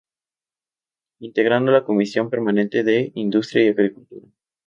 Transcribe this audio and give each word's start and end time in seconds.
Integrando 1.19 1.71
la 1.71 1.83
Comisión 1.83 2.31
Permanente 2.31 2.83
de 2.83 3.11
Industria 3.13 3.65
y 3.65 3.67
Agricultura. 3.67 4.25